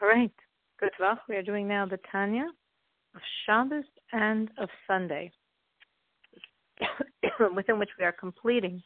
All 0.00 0.08
right. 0.08 0.32
Good 0.78 0.92
luck. 0.98 1.18
We 1.28 1.36
are 1.36 1.42
doing 1.42 1.68
now 1.68 1.84
the 1.84 1.98
Tanya 2.10 2.46
of 3.14 3.20
Shabbos 3.44 3.84
and 4.12 4.50
of 4.56 4.70
Sunday, 4.86 5.30
within 7.54 7.78
which 7.78 7.90
we 7.98 8.06
are 8.06 8.12
completing 8.12 8.82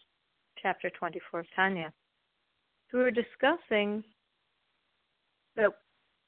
chapter 0.60 0.90
24 0.90 1.40
of 1.40 1.46
Tanya. 1.54 1.92
So 2.90 2.98
we 2.98 3.04
were 3.04 3.12
discussing 3.12 4.02
that 5.54 5.70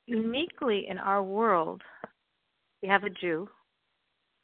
uniquely 0.07 0.87
in 0.89 0.99
our 0.99 1.23
world, 1.23 1.83
we 2.81 2.89
have 2.89 3.03
a 3.03 3.11
Jew, 3.11 3.49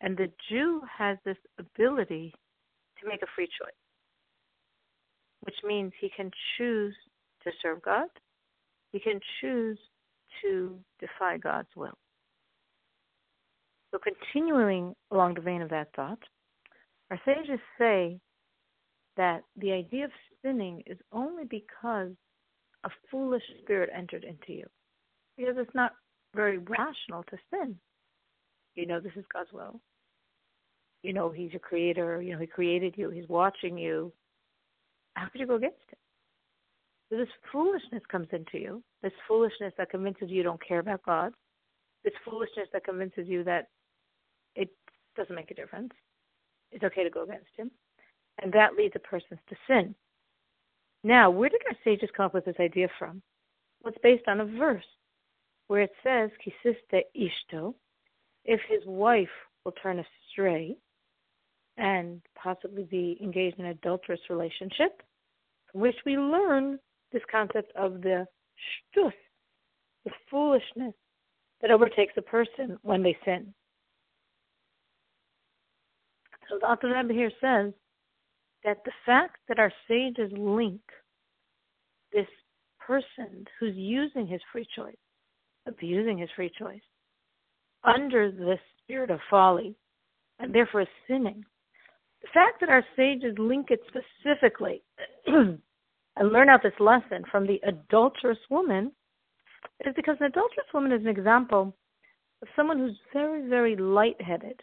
and 0.00 0.16
the 0.16 0.30
Jew 0.50 0.80
has 0.98 1.18
this 1.24 1.36
ability 1.60 2.34
to 3.00 3.08
make 3.08 3.22
a 3.22 3.30
free 3.36 3.46
choice, 3.46 3.70
which 5.42 5.56
means 5.62 5.92
he 6.00 6.10
can 6.16 6.32
choose 6.58 6.94
to 7.44 7.50
serve 7.62 7.80
God, 7.82 8.08
he 8.92 8.98
can 8.98 9.20
choose 9.40 9.78
to 10.42 10.78
defy 11.00 11.38
God's 11.38 11.68
will. 11.76 11.96
So, 13.90 13.98
continuing 13.98 14.94
along 15.10 15.34
the 15.34 15.40
vein 15.42 15.60
of 15.60 15.68
that 15.70 15.88
thought, 15.94 16.18
our 17.10 17.20
sages 17.26 17.60
say 17.78 18.18
that 19.16 19.42
the 19.56 19.72
idea 19.72 20.06
of 20.06 20.10
sinning 20.42 20.82
is 20.86 20.96
only 21.12 21.44
because 21.44 22.12
a 22.84 22.90
foolish 23.10 23.42
spirit 23.62 23.90
entered 23.94 24.24
into 24.24 24.52
you. 24.58 24.66
Because 25.36 25.56
it's 25.58 25.74
not 25.74 25.92
very 26.34 26.58
rational 26.58 27.22
to 27.24 27.36
sin. 27.50 27.76
You 28.74 28.86
know 28.86 29.00
this 29.00 29.12
is 29.16 29.24
God's 29.32 29.52
will. 29.52 29.80
You 31.02 31.12
know 31.12 31.30
He's 31.30 31.52
your 31.52 31.60
creator. 31.60 32.22
You 32.22 32.32
know 32.32 32.38
He 32.40 32.46
created 32.46 32.94
you. 32.96 33.10
He's 33.10 33.28
watching 33.28 33.76
you. 33.76 34.12
How 35.14 35.28
could 35.28 35.40
you 35.40 35.46
go 35.46 35.56
against 35.56 35.76
Him? 35.90 35.98
So 37.10 37.18
this 37.18 37.28
foolishness 37.52 38.02
comes 38.10 38.28
into 38.32 38.58
you. 38.58 38.82
This 39.02 39.12
foolishness 39.26 39.72
that 39.78 39.90
convinces 39.90 40.30
you 40.30 40.42
don't 40.42 40.64
care 40.66 40.78
about 40.78 41.02
God. 41.04 41.32
This 42.04 42.14
foolishness 42.24 42.68
that 42.72 42.84
convinces 42.84 43.26
you 43.28 43.44
that 43.44 43.68
it 44.54 44.70
doesn't 45.16 45.34
make 45.34 45.50
a 45.50 45.54
difference. 45.54 45.92
It's 46.70 46.84
okay 46.84 47.04
to 47.04 47.10
go 47.10 47.24
against 47.24 47.50
Him. 47.56 47.70
And 48.42 48.52
that 48.52 48.74
leads 48.74 48.94
a 48.96 49.00
person 49.00 49.38
to 49.48 49.56
sin. 49.66 49.94
Now, 51.04 51.30
where 51.30 51.48
did 51.48 51.62
our 51.68 51.76
sages 51.84 52.10
come 52.16 52.26
up 52.26 52.34
with 52.34 52.44
this 52.44 52.56
idea 52.60 52.88
from? 52.98 53.22
Well, 53.82 53.92
it's 53.92 54.02
based 54.02 54.28
on 54.28 54.40
a 54.40 54.44
verse 54.44 54.84
where 55.66 55.82
it 55.82 55.92
says, 56.02 56.30
Kisiste 56.44 57.02
ishto, 57.16 57.74
if 58.44 58.60
his 58.68 58.82
wife 58.86 59.28
will 59.64 59.72
turn 59.72 60.04
astray 60.30 60.76
and 61.76 62.20
possibly 62.40 62.84
be 62.84 63.18
engaged 63.22 63.58
in 63.58 63.64
an 63.64 63.72
adulterous 63.72 64.20
relationship, 64.30 65.02
from 65.70 65.80
which 65.80 65.96
we 66.04 66.16
learn 66.16 66.78
this 67.12 67.22
concept 67.30 67.72
of 67.76 68.02
the 68.02 68.26
shtus, 68.96 69.12
the 70.04 70.10
foolishness 70.30 70.94
that 71.60 71.70
overtakes 71.70 72.14
a 72.16 72.22
person 72.22 72.78
when 72.82 73.02
they 73.02 73.16
sin. 73.24 73.54
So 76.48 76.58
the 76.60 76.66
Alter 76.66 77.02
here 77.12 77.30
says 77.40 77.72
that 78.64 78.78
the 78.84 78.92
fact 79.06 79.38
that 79.48 79.58
our 79.58 79.72
sages 79.88 80.30
link 80.36 80.80
this 82.12 82.26
person 82.78 83.46
who's 83.58 83.76
using 83.76 84.26
his 84.26 84.40
free 84.52 84.66
choice, 84.76 84.96
abusing 85.66 86.18
his 86.18 86.28
free 86.36 86.50
choice, 86.58 86.82
under 87.84 88.30
the 88.30 88.56
spirit 88.82 89.10
of 89.10 89.20
folly, 89.30 89.74
and 90.38 90.54
therefore 90.54 90.84
sinning, 91.08 91.44
the 92.20 92.28
fact 92.34 92.60
that 92.60 92.68
our 92.68 92.84
sages 92.96 93.34
link 93.38 93.68
it 93.70 93.80
specifically 93.88 94.82
and 96.16 96.32
learn 96.32 96.48
out 96.48 96.62
this 96.62 96.72
lesson 96.78 97.24
from 97.30 97.46
the 97.46 97.60
adulterous 97.66 98.38
woman 98.50 98.92
is 99.84 99.94
because 99.94 100.16
an 100.20 100.26
adulterous 100.26 100.66
woman 100.74 100.92
is 100.92 101.02
an 101.02 101.08
example 101.08 101.74
of 102.42 102.48
someone 102.54 102.78
who's 102.78 102.98
very, 103.12 103.48
very 103.48 103.76
light-headed, 103.76 104.60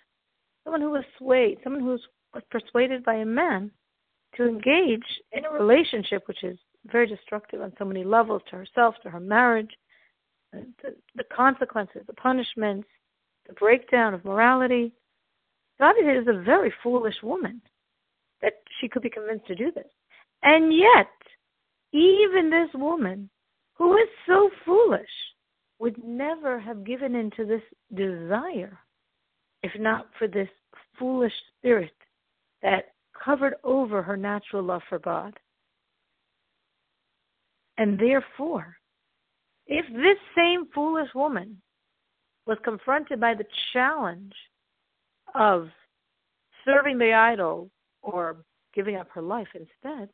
someone 0.63 0.81
who 0.81 0.91
was 0.91 1.03
swayed, 1.17 1.57
someone 1.63 1.81
who 1.81 1.97
was 2.33 2.43
persuaded 2.51 3.03
by 3.03 3.15
a 3.15 3.25
man 3.25 3.71
to 4.35 4.47
engage 4.47 5.05
in 5.31 5.45
a 5.45 5.51
relationship 5.51 6.27
which 6.27 6.43
is 6.43 6.57
very 6.85 7.07
destructive 7.07 7.61
on 7.61 7.73
so 7.77 7.85
many 7.85 8.03
levels 8.03 8.41
to 8.49 8.55
herself, 8.55 8.95
to 9.01 9.09
her 9.09 9.19
marriage, 9.19 9.71
the, 10.51 10.95
the 11.15 11.23
consequences, 11.35 12.01
the 12.07 12.13
punishments, 12.13 12.87
the 13.47 13.53
breakdown 13.53 14.13
of 14.13 14.23
morality. 14.25 14.91
God 15.79 15.95
is 15.99 16.27
a 16.27 16.43
very 16.43 16.73
foolish 16.83 17.15
woman 17.23 17.61
that 18.41 18.53
she 18.79 18.87
could 18.87 19.01
be 19.01 19.09
convinced 19.09 19.47
to 19.47 19.55
do 19.55 19.71
this. 19.71 19.87
And 20.43 20.73
yet, 20.73 21.07
even 21.91 22.49
this 22.49 22.69
woman, 22.73 23.29
who 23.75 23.97
is 23.97 24.07
so 24.27 24.49
foolish, 24.65 25.09
would 25.79 26.03
never 26.03 26.59
have 26.59 26.83
given 26.83 27.15
in 27.15 27.31
to 27.31 27.45
this 27.45 27.61
desire 27.95 28.77
if 29.63 29.71
not 29.79 30.07
for 30.17 30.27
this 30.27 30.49
foolish 30.97 31.33
spirit 31.57 31.93
that 32.61 32.93
covered 33.23 33.55
over 33.63 34.01
her 34.01 34.17
natural 34.17 34.63
love 34.63 34.81
for 34.89 34.99
God. 34.99 35.37
And 37.77 37.99
therefore, 37.99 38.75
if 39.67 39.85
this 39.87 40.17
same 40.35 40.67
foolish 40.73 41.09
woman 41.15 41.61
was 42.45 42.57
confronted 42.63 43.19
by 43.19 43.33
the 43.33 43.45
challenge 43.73 44.33
of 45.35 45.69
serving 46.65 46.97
the 46.97 47.13
idol 47.13 47.69
or 48.01 48.37
giving 48.73 48.95
up 48.95 49.07
her 49.11 49.21
life 49.21 49.47
instead, 49.53 50.09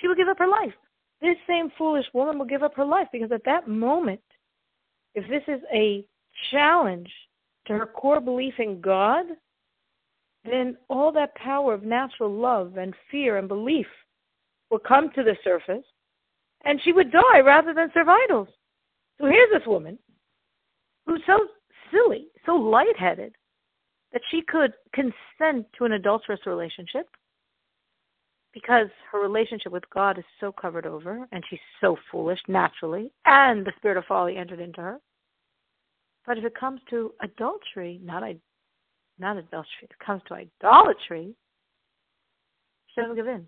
she 0.00 0.08
will 0.08 0.14
give 0.14 0.28
up 0.28 0.38
her 0.38 0.48
life. 0.48 0.72
This 1.20 1.36
same 1.46 1.70
foolish 1.76 2.06
woman 2.14 2.38
will 2.38 2.46
give 2.46 2.62
up 2.62 2.74
her 2.76 2.84
life 2.84 3.08
because 3.12 3.32
at 3.32 3.44
that 3.44 3.68
moment, 3.68 4.20
if 5.14 5.28
this 5.28 5.42
is 5.48 5.60
a 5.72 6.04
challenge 6.50 7.10
to 7.66 7.74
her 7.74 7.86
core 7.86 8.20
belief 8.20 8.54
in 8.58 8.80
God, 8.80 9.26
then 10.44 10.76
all 10.88 11.12
that 11.12 11.34
power 11.34 11.74
of 11.74 11.82
natural 11.82 12.32
love 12.32 12.78
and 12.78 12.94
fear 13.10 13.36
and 13.36 13.48
belief 13.48 13.86
will 14.70 14.78
come 14.78 15.10
to 15.10 15.22
the 15.22 15.36
surface 15.44 15.84
and 16.64 16.80
she 16.82 16.92
would 16.92 17.12
die 17.12 17.40
rather 17.40 17.74
than 17.74 17.90
serve 17.92 18.08
idols. 18.08 18.48
So 19.20 19.26
here's 19.26 19.50
this 19.52 19.66
woman 19.66 19.98
who's 21.06 21.22
so 21.26 21.38
silly, 21.90 22.28
so 22.46 22.54
lightheaded, 22.54 23.34
that 24.12 24.22
she 24.30 24.42
could 24.42 24.72
consent 24.94 25.66
to 25.76 25.84
an 25.84 25.92
adulterous 25.92 26.40
relationship 26.46 27.06
because 28.52 28.88
her 29.10 29.20
relationship 29.20 29.72
with 29.72 29.88
God 29.90 30.18
is 30.18 30.24
so 30.40 30.52
covered 30.52 30.86
over 30.86 31.26
and 31.32 31.44
she's 31.48 31.60
so 31.80 31.96
foolish 32.10 32.40
naturally, 32.48 33.12
and 33.24 33.64
the 33.64 33.72
spirit 33.76 33.96
of 33.96 34.04
folly 34.06 34.36
entered 34.36 34.60
into 34.60 34.80
her. 34.80 34.98
But 36.26 36.38
if 36.38 36.44
it 36.44 36.54
comes 36.58 36.80
to 36.90 37.12
adultery, 37.22 38.00
not 38.02 38.22
not 39.18 39.36
adultery, 39.36 39.68
it 39.82 39.90
comes 40.04 40.22
to 40.28 40.34
idolatry, 40.34 41.34
she 42.94 43.00
doesn't 43.00 43.16
give 43.16 43.28
in. 43.28 43.46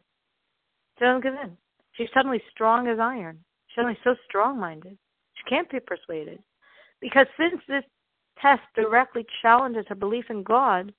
She 0.98 1.04
doesn't 1.04 1.22
give 1.22 1.34
in. 1.34 1.56
She's 1.92 2.08
suddenly 2.14 2.42
strong 2.50 2.88
as 2.88 2.98
iron. 2.98 3.38
She's 3.68 3.76
suddenly 3.76 3.98
so 4.04 4.14
strong 4.26 4.58
minded. 4.58 4.96
She 5.34 5.48
can't 5.48 5.70
be 5.70 5.80
persuaded. 5.80 6.38
Because 7.00 7.26
since 7.36 7.60
this 7.66 7.84
test 8.40 8.62
directly 8.74 9.26
challenges 9.40 9.84
her 9.88 9.94
belief 9.94 10.26
in 10.30 10.42
God, 10.42 10.92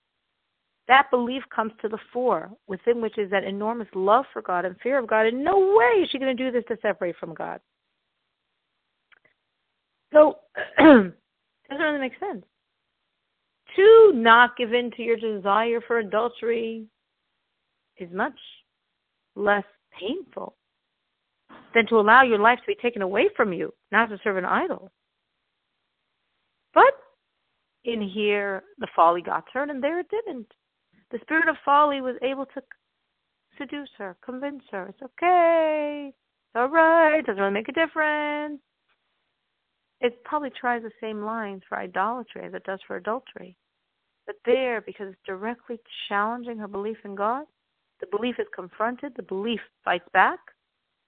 that 0.87 1.09
belief 1.11 1.43
comes 1.53 1.71
to 1.81 1.87
the 1.87 1.97
fore, 2.11 2.51
within 2.67 3.01
which 3.01 3.17
is 3.17 3.31
that 3.31 3.43
enormous 3.43 3.87
love 3.95 4.25
for 4.33 4.41
God 4.41 4.65
and 4.65 4.75
fear 4.81 4.99
of 4.99 5.07
God. 5.07 5.25
In 5.25 5.43
no 5.43 5.75
way 5.77 6.01
is 6.01 6.09
she 6.09 6.19
going 6.19 6.35
to 6.35 6.43
do 6.43 6.51
this 6.51 6.65
to 6.67 6.77
separate 6.81 7.15
from 7.17 7.33
God. 7.33 7.61
So, 10.11 10.39
doesn't 10.77 11.13
really 11.69 11.99
make 11.99 12.19
sense. 12.19 12.43
To 13.75 14.11
not 14.13 14.57
give 14.57 14.73
in 14.73 14.91
to 14.91 15.01
your 15.01 15.17
desire 15.17 15.81
for 15.81 15.99
adultery 15.99 16.85
is 17.97 18.09
much 18.11 18.37
less 19.35 19.63
painful 19.97 20.55
than 21.73 21.87
to 21.87 21.99
allow 21.99 22.23
your 22.23 22.37
life 22.37 22.59
to 22.59 22.67
be 22.67 22.75
taken 22.75 23.01
away 23.01 23.29
from 23.35 23.53
you, 23.53 23.73
not 23.91 24.09
to 24.09 24.19
serve 24.23 24.37
an 24.37 24.45
idol. 24.45 24.91
But 26.73 26.93
in 27.85 28.01
here, 28.01 28.63
the 28.79 28.87
folly 28.95 29.21
got 29.21 29.45
turned, 29.51 29.71
and 29.71 29.83
there 29.83 29.99
it 29.99 30.07
didn't. 30.09 30.47
The 31.13 31.19
spirit 31.19 31.47
of 31.47 31.55
folly 31.63 32.01
was 32.01 32.15
able 32.23 32.47
to 32.47 32.61
seduce 33.59 33.89
her, 33.99 34.17
convince 34.25 34.63
her. 34.71 34.87
It's 34.87 35.01
okay. 35.03 36.07
It's 36.09 36.55
all 36.55 36.69
right. 36.69 37.23
Doesn't 37.23 37.39
really 37.39 37.53
make 37.53 37.69
a 37.69 37.71
difference. 37.71 38.59
It 40.01 40.23
probably 40.23 40.49
tries 40.59 40.81
the 40.81 40.89
same 40.99 41.21
lines 41.21 41.61
for 41.69 41.77
idolatry 41.77 42.43
as 42.43 42.55
it 42.55 42.63
does 42.63 42.79
for 42.87 42.95
adultery. 42.95 43.55
But 44.25 44.37
there, 44.43 44.81
because 44.81 45.09
it's 45.09 45.21
directly 45.23 45.79
challenging 46.09 46.57
her 46.57 46.67
belief 46.67 46.97
in 47.05 47.13
God, 47.13 47.45
the 48.01 48.07
belief 48.07 48.35
is 48.39 48.47
confronted, 48.55 49.13
the 49.15 49.21
belief 49.21 49.59
fights 49.85 50.09
back. 50.13 50.39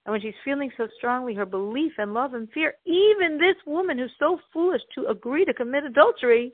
And 0.04 0.12
when 0.12 0.20
she's 0.20 0.34
feeling 0.44 0.70
so 0.76 0.86
strongly 0.96 1.34
her 1.34 1.44
belief 1.44 1.92
and 1.98 2.14
love 2.14 2.34
and 2.34 2.48
fear, 2.52 2.74
even 2.84 3.38
this 3.38 3.56
woman 3.66 3.98
who's 3.98 4.12
so 4.20 4.38
foolish 4.52 4.82
to 4.94 5.08
agree 5.08 5.44
to 5.44 5.52
commit 5.52 5.82
adultery, 5.82 6.52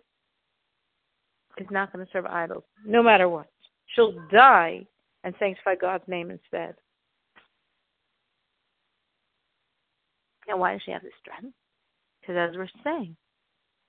is 1.58 1.66
not 1.70 1.92
going 1.92 2.04
to 2.04 2.12
serve 2.12 2.26
idols, 2.26 2.64
no 2.84 3.02
matter 3.02 3.28
what. 3.28 3.46
She'll 3.94 4.14
die 4.30 4.86
and 5.24 5.34
sanctify 5.38 5.74
God's 5.76 6.04
name 6.06 6.30
instead. 6.30 6.74
Now, 10.48 10.56
why 10.58 10.72
does 10.72 10.82
she 10.84 10.90
have 10.90 11.02
this 11.02 11.12
strength? 11.20 11.54
Because 12.20 12.36
as 12.36 12.56
we're 12.56 12.68
saying, 12.82 13.16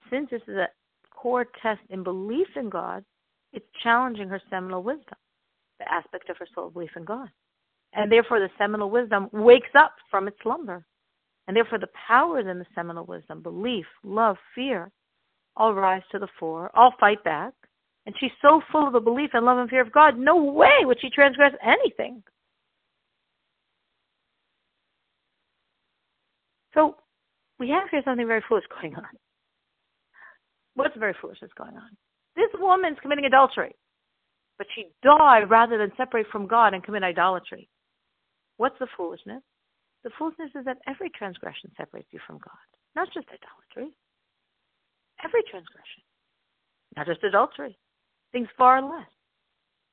since 0.09 0.29
this 0.29 0.41
is 0.47 0.55
a 0.55 0.67
core 1.09 1.45
test 1.61 1.81
in 1.89 2.03
belief 2.03 2.47
in 2.55 2.69
God, 2.69 3.03
it's 3.53 3.65
challenging 3.81 4.27
her 4.29 4.41
seminal 4.49 4.83
wisdom, 4.83 5.17
the 5.79 5.91
aspect 5.91 6.29
of 6.29 6.37
her 6.37 6.47
soul 6.53 6.69
belief 6.69 6.91
in 6.95 7.05
God. 7.05 7.29
And 7.93 8.11
therefore, 8.11 8.39
the 8.39 8.49
seminal 8.57 8.89
wisdom 8.89 9.29
wakes 9.31 9.69
up 9.75 9.93
from 10.09 10.27
its 10.27 10.37
slumber. 10.41 10.85
And 11.47 11.55
therefore, 11.55 11.77
the 11.77 11.89
powers 12.07 12.45
in 12.49 12.57
the 12.57 12.65
seminal 12.73 13.05
wisdom, 13.05 13.41
belief, 13.41 13.85
love, 14.03 14.37
fear, 14.55 14.91
all 15.55 15.73
rise 15.73 16.01
to 16.11 16.19
the 16.19 16.27
fore, 16.39 16.71
all 16.75 16.93
fight 16.99 17.23
back. 17.23 17.53
And 18.05 18.15
she's 18.19 18.31
so 18.41 18.61
full 18.71 18.87
of 18.87 18.93
the 18.93 18.99
belief 18.99 19.29
and 19.33 19.45
love 19.45 19.57
and 19.57 19.69
fear 19.69 19.81
of 19.81 19.91
God, 19.91 20.17
no 20.17 20.43
way 20.43 20.83
would 20.83 20.99
she 20.99 21.09
transgress 21.09 21.53
anything. 21.63 22.21
So 26.73 26.97
we 27.59 27.69
have 27.69 27.89
here 27.89 28.01
something 28.03 28.27
very 28.27 28.43
foolish 28.49 28.65
going 28.81 28.95
on. 28.95 29.07
What's 30.75 30.97
very 30.97 31.15
foolish 31.21 31.37
that's 31.39 31.53
going 31.53 31.75
on? 31.75 31.95
This 32.35 32.49
woman's 32.55 32.97
committing 33.01 33.25
adultery, 33.25 33.75
but 34.57 34.67
she 34.75 34.87
died 35.03 35.49
rather 35.49 35.77
than 35.77 35.91
separate 35.95 36.27
from 36.31 36.47
God 36.47 36.73
and 36.73 36.83
commit 36.83 37.03
idolatry. 37.03 37.69
What's 38.57 38.77
the 38.79 38.87
foolishness? 38.97 39.43
The 40.03 40.09
foolishness 40.17 40.49
is 40.55 40.65
that 40.65 40.79
every 40.87 41.09
transgression 41.11 41.71
separates 41.77 42.09
you 42.11 42.19
from 42.25 42.39
God, 42.39 42.67
not 42.95 43.07
just 43.13 43.27
idolatry. 43.27 43.95
Every 45.23 45.41
transgression, 45.49 46.03
not 46.97 47.07
just 47.07 47.23
adultery, 47.23 47.77
things 48.31 48.47
far 48.57 48.81
less. 48.81 49.07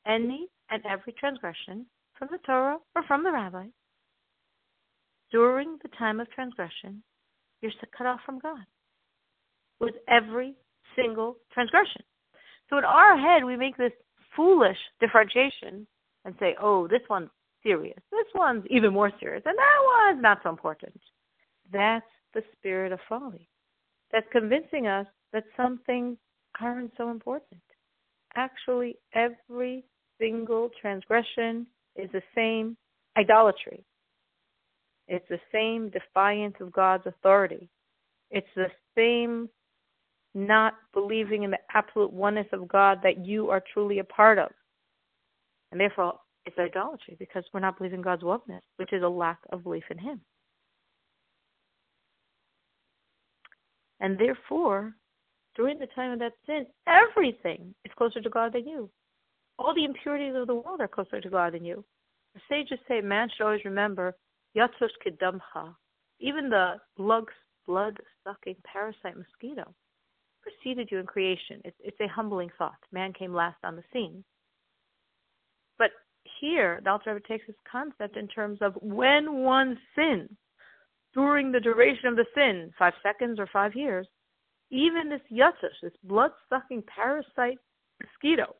Any 0.06 0.48
and 0.70 0.82
every 0.86 1.12
transgression 1.12 1.86
from 2.18 2.28
the 2.30 2.38
Torah 2.38 2.78
or 2.96 3.02
from 3.06 3.22
the 3.22 3.32
rabbi. 3.32 3.66
During 5.30 5.78
the 5.82 5.88
time 5.96 6.20
of 6.20 6.30
transgression, 6.30 7.02
you're 7.60 7.72
cut 7.96 8.06
off 8.06 8.20
from 8.24 8.38
God 8.38 8.64
with 9.78 9.94
every 10.08 10.54
single 10.96 11.36
transgression. 11.52 12.02
So 12.68 12.78
in 12.78 12.84
our 12.84 13.18
head, 13.18 13.44
we 13.44 13.56
make 13.56 13.76
this 13.76 13.92
foolish 14.34 14.76
differentiation 15.00 15.86
and 16.24 16.34
say, 16.38 16.56
oh, 16.60 16.88
this 16.88 17.00
one's 17.08 17.30
serious. 17.62 17.98
This 18.10 18.26
one's 18.34 18.64
even 18.70 18.92
more 18.92 19.10
serious. 19.20 19.42
And 19.44 19.56
that 19.56 20.12
one's 20.12 20.22
not 20.22 20.38
so 20.42 20.50
important. 20.50 21.00
That's 21.72 22.04
the 22.34 22.42
spirit 22.56 22.92
of 22.92 23.00
folly. 23.08 23.48
That's 24.12 24.26
convincing 24.32 24.86
us 24.86 25.06
that 25.32 25.44
some 25.56 25.80
things 25.86 26.16
aren't 26.60 26.92
so 26.96 27.10
important. 27.10 27.60
Actually, 28.36 28.96
every 29.14 29.84
single 30.20 30.70
transgression 30.80 31.66
is 31.96 32.10
the 32.12 32.22
same 32.34 32.76
idolatry. 33.16 33.84
It's 35.08 35.26
the 35.28 35.40
same 35.52 35.90
defiance 35.90 36.54
of 36.60 36.72
God's 36.72 37.06
authority. 37.06 37.68
It's 38.30 38.46
the 38.54 38.68
same 38.96 39.48
not 40.34 40.74
believing 40.94 41.42
in 41.42 41.50
the 41.50 41.58
absolute 41.74 42.12
oneness 42.12 42.46
of 42.52 42.68
God 42.68 43.00
that 43.02 43.24
you 43.24 43.50
are 43.50 43.62
truly 43.72 43.98
a 43.98 44.04
part 44.04 44.38
of. 44.38 44.50
And 45.72 45.80
therefore, 45.80 46.14
it's 46.46 46.58
idolatry 46.58 47.16
because 47.18 47.44
we're 47.52 47.60
not 47.60 47.78
believing 47.78 48.02
God's 48.02 48.22
oneness, 48.22 48.62
which 48.76 48.92
is 48.92 49.02
a 49.02 49.08
lack 49.08 49.38
of 49.52 49.64
belief 49.64 49.84
in 49.90 49.98
Him. 49.98 50.20
And 54.00 54.18
therefore, 54.18 54.94
during 55.56 55.78
the 55.78 55.86
time 55.94 56.12
of 56.12 56.18
that 56.20 56.32
sin, 56.46 56.66
everything 56.86 57.74
is 57.84 57.92
closer 57.96 58.20
to 58.20 58.30
God 58.30 58.52
than 58.54 58.66
you. 58.66 58.90
All 59.58 59.74
the 59.74 59.84
impurities 59.84 60.34
of 60.36 60.46
the 60.46 60.54
world 60.54 60.80
are 60.80 60.88
closer 60.88 61.20
to 61.20 61.30
God 61.30 61.54
than 61.54 61.64
you. 61.64 61.84
The 62.34 62.40
sages 62.48 62.78
say 62.88 63.00
man 63.00 63.28
should 63.28 63.44
always 63.44 63.64
remember 63.64 64.16
Yatus 64.56 64.90
Kedamha. 65.04 65.74
Even 66.20 66.48
the 66.48 66.74
blood 66.96 67.26
sucking 68.24 68.56
parasite 68.64 69.16
mosquito 69.16 69.74
preceded 70.42 70.88
you 70.90 70.98
in 70.98 71.06
creation. 71.06 71.60
It's, 71.64 71.76
it's 71.80 72.00
a 72.00 72.08
humbling 72.08 72.50
thought. 72.58 72.78
Man 72.92 73.12
came 73.12 73.34
last 73.34 73.58
on 73.64 73.76
the 73.76 73.82
scene. 73.92 74.24
But 75.78 75.90
here, 76.40 76.80
the 76.82 76.90
Alter 76.90 77.20
takes 77.20 77.46
this 77.46 77.56
concept 77.70 78.16
in 78.16 78.28
terms 78.28 78.58
of 78.60 78.74
when 78.80 79.42
one 79.42 79.78
sins, 79.94 80.30
during 81.14 81.52
the 81.52 81.60
duration 81.60 82.06
of 82.06 82.16
the 82.16 82.26
sin, 82.34 82.72
five 82.78 82.94
seconds 83.02 83.38
or 83.38 83.48
five 83.52 83.74
years, 83.74 84.06
even 84.70 85.08
this 85.08 85.20
yatus, 85.30 85.74
this 85.82 85.92
blood-sucking 86.04 86.84
parasite 86.94 87.58
mosquito, 88.00 88.54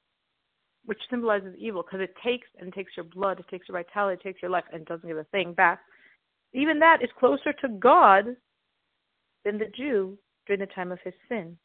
which 0.84 0.98
symbolizes 1.08 1.54
evil 1.58 1.82
because 1.82 2.00
it 2.00 2.14
takes 2.24 2.48
and 2.58 2.72
takes 2.72 2.92
your 2.96 3.04
blood, 3.04 3.38
it 3.38 3.46
takes 3.48 3.68
your 3.68 3.78
vitality, 3.78 4.20
it 4.20 4.24
takes 4.26 4.42
your 4.42 4.50
life, 4.50 4.64
and 4.72 4.84
doesn't 4.86 5.08
give 5.08 5.18
a 5.18 5.24
thing 5.24 5.52
back. 5.52 5.80
Even 6.52 6.80
that 6.80 7.02
is 7.02 7.10
closer 7.18 7.52
to 7.52 7.68
God 7.68 8.36
than 9.44 9.58
the 9.58 9.70
Jew 9.76 10.18
during 10.46 10.60
the 10.60 10.66
time 10.66 10.90
of 10.90 10.98
his 11.04 11.14
sin 11.28 11.56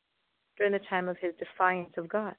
during 0.57 0.73
the 0.73 0.79
time 0.89 1.07
of 1.07 1.17
his 1.19 1.33
defiance 1.37 1.93
of 1.97 2.07
God. 2.07 2.35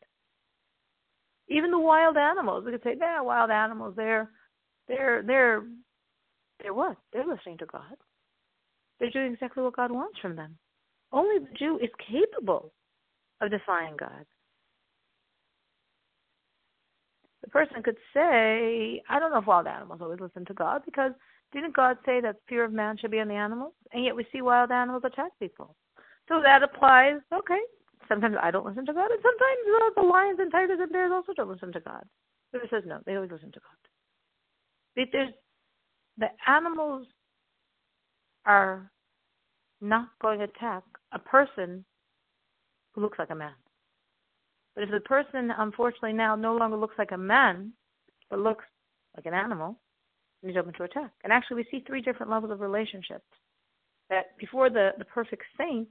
Even 1.48 1.70
the 1.70 1.78
wild 1.78 2.16
animals, 2.16 2.64
we 2.64 2.72
could 2.72 2.82
say, 2.82 2.94
they're 2.98 3.22
wild 3.22 3.50
animals. 3.50 3.94
They're, 3.96 4.30
they're, 4.88 5.22
they're, 5.22 5.62
they're 6.60 6.74
what? 6.74 6.96
They're 7.12 7.26
listening 7.26 7.58
to 7.58 7.66
God. 7.66 7.96
They're 8.98 9.10
doing 9.10 9.34
exactly 9.34 9.62
what 9.62 9.76
God 9.76 9.90
wants 9.90 10.18
from 10.20 10.36
them. 10.36 10.56
Only 11.12 11.38
the 11.38 11.54
Jew 11.58 11.78
is 11.78 11.90
capable 12.10 12.72
of 13.40 13.50
defying 13.50 13.96
God. 13.96 14.24
The 17.42 17.50
person 17.50 17.82
could 17.82 17.96
say, 18.12 19.02
I 19.08 19.18
don't 19.18 19.30
know 19.30 19.38
if 19.38 19.46
wild 19.46 19.66
animals 19.66 20.00
always 20.02 20.20
listen 20.20 20.44
to 20.46 20.54
God 20.54 20.82
because 20.84 21.12
didn't 21.52 21.76
God 21.76 21.96
say 22.04 22.20
that 22.20 22.36
fear 22.48 22.64
of 22.64 22.72
man 22.72 22.96
should 22.98 23.10
be 23.10 23.20
on 23.20 23.28
the 23.28 23.34
animals? 23.34 23.72
And 23.92 24.04
yet 24.04 24.16
we 24.16 24.26
see 24.32 24.42
wild 24.42 24.72
animals 24.72 25.02
attack 25.04 25.30
people. 25.38 25.76
So 26.28 26.40
that 26.42 26.62
applies, 26.64 27.20
okay, 27.32 27.60
sometimes 28.08 28.36
I 28.42 28.50
don't 28.50 28.66
listen 28.66 28.84
to 28.86 28.92
God, 28.92 29.10
and 29.10 29.20
sometimes 29.22 29.58
uh, 29.76 30.02
the 30.02 30.08
lions 30.08 30.38
and 30.40 30.50
tigers 30.50 30.78
and 30.80 30.90
bears 30.90 31.12
also 31.12 31.32
don't 31.34 31.50
listen 31.50 31.72
to 31.72 31.80
God. 31.80 32.02
But 32.52 32.64
it 32.64 32.70
says 32.70 32.82
no, 32.84 33.00
they 33.06 33.14
always 33.14 33.30
listen 33.30 33.52
to 33.52 33.60
God. 33.60 33.90
But 34.96 35.08
there's, 35.12 35.32
the 36.18 36.28
animals 36.46 37.06
are 38.46 38.90
not 39.80 40.08
going 40.20 40.38
to 40.38 40.44
attack 40.44 40.82
a 41.12 41.18
person 41.18 41.84
who 42.94 43.02
looks 43.02 43.18
like 43.18 43.30
a 43.30 43.34
man. 43.34 43.52
But 44.74 44.84
if 44.84 44.90
the 44.90 45.00
person, 45.00 45.52
unfortunately, 45.56 46.12
now 46.12 46.36
no 46.36 46.54
longer 46.54 46.76
looks 46.76 46.96
like 46.98 47.12
a 47.12 47.18
man, 47.18 47.72
but 48.30 48.38
looks 48.38 48.64
like 49.16 49.26
an 49.26 49.34
animal, 49.34 49.78
then 50.42 50.50
he's 50.50 50.58
open 50.58 50.74
to 50.74 50.84
attack. 50.84 51.12
And 51.24 51.32
actually, 51.32 51.56
we 51.56 51.66
see 51.70 51.84
three 51.86 52.00
different 52.02 52.30
levels 52.30 52.52
of 52.52 52.60
relationships. 52.60 53.24
That 54.10 54.36
before 54.38 54.70
the, 54.70 54.90
the 54.98 55.04
perfect 55.04 55.42
saint, 55.58 55.88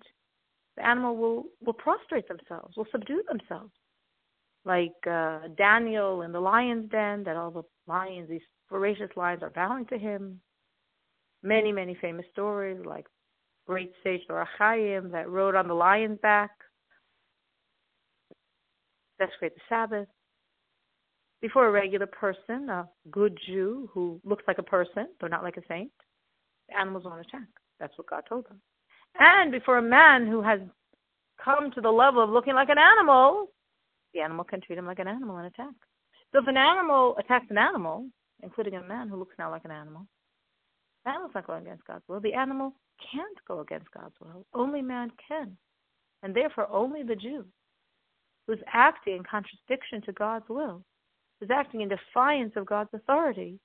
the 0.78 0.86
animal 0.86 1.18
will, 1.18 1.46
will 1.66 1.74
prostrate 1.74 2.28
themselves, 2.28 2.78
will 2.78 2.88
subdue 2.92 3.24
themselves. 3.28 3.72
Like 4.64 4.96
uh, 5.10 5.40
Daniel 5.58 6.22
in 6.22 6.32
the 6.32 6.40
lion's 6.40 6.90
den, 6.90 7.24
that 7.24 7.36
all 7.36 7.52
the 7.52 7.64
lions, 7.88 8.30
these 8.30 8.42
voracious 8.70 9.10
lions, 9.16 9.44
are 9.44 9.52
bowing 9.52 9.86
to 9.88 9.98
him. 9.98 10.40
Many, 11.46 11.72
many 11.72 11.96
famous 12.02 12.26
stories, 12.32 12.84
like 12.86 13.06
great 13.68 13.92
sage 14.04 14.22
Ohr 14.32 14.48
HaChaim 14.60 15.12
that 15.12 15.30
rode 15.30 15.54
on 15.54 15.68
the 15.68 15.76
lion's 15.76 16.18
back, 16.20 16.50
desecrate 19.20 19.54
the 19.54 19.62
Sabbath. 19.70 20.08
Before 21.42 21.68
a 21.68 21.72
regular 21.72 22.08
person, 22.08 22.70
a 22.70 22.90
good 23.12 23.38
Jew 23.46 23.88
who 23.94 24.20
looks 24.26 24.44
like 24.48 24.58
a 24.58 24.64
person, 24.64 25.08
but 25.20 25.30
not 25.30 25.44
like 25.44 25.58
a 25.58 25.62
saint, 25.68 25.92
animals 26.76 27.04
won't 27.06 27.22
attack. 27.22 27.48
That's 27.80 27.96
what 27.96 28.10
God 28.10 28.24
told 28.28 28.46
them. 28.46 28.60
And 29.20 29.52
before 29.52 29.78
a 29.78 29.84
man 29.84 30.26
who 30.26 30.42
has 30.42 30.60
come 31.44 31.70
to 31.76 31.82
the 31.82 31.92
level 31.92 32.24
of 32.24 32.32
looking 32.32 32.56
like 32.56 32.70
an 32.70 32.80
animal, 32.80 33.52
the 34.16 34.22
animal 34.22 34.46
can 34.46 34.62
treat 34.62 34.80
him 34.80 34.88
like 34.88 34.98
an 34.98 35.08
animal 35.08 35.38
and 35.38 35.46
attack. 35.46 35.76
So 36.32 36.40
if 36.40 36.48
an 36.48 36.58
animal 36.58 37.16
attacks 37.20 37.46
an 37.52 37.60
animal, 37.60 38.08
including 38.42 38.74
a 38.74 38.84
man 38.84 39.10
who 39.10 39.18
looks 39.18 39.36
now 39.38 39.52
like 39.52 39.66
an 39.66 39.72
animal, 39.72 40.08
animal's 41.06 41.32
not 41.36 41.48
going 41.48 41.64
against 41.64 41.86
God's 41.86 42.04
will. 42.08 42.20
The 42.20 42.34
animal 42.34 42.74
can't 43.12 43.38
go 43.48 43.60
against 43.60 43.92
God's 43.92 44.16
will. 44.20 44.46
Only 44.54 44.82
man 44.82 45.12
can. 45.28 45.58
And 46.24 46.36
therefore, 46.36 46.68
only 46.72 47.04
the 47.04 47.16
Jew 47.16 47.46
who's 48.48 48.60
acting 48.72 49.18
in 49.18 49.24
contradiction 49.24 50.02
to 50.04 50.12
God's 50.14 50.48
will, 50.50 50.84
who's 51.40 51.50
acting 51.52 51.82
in 51.82 51.90
defiance 51.90 52.54
of 52.56 52.66
God's 52.66 52.90
authority, 52.94 53.60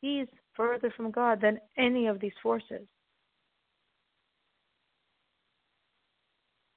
he's 0.00 0.26
further 0.56 0.92
from 0.96 1.10
God 1.10 1.40
than 1.40 1.58
any 1.76 2.06
of 2.06 2.20
these 2.20 2.32
forces. 2.42 2.86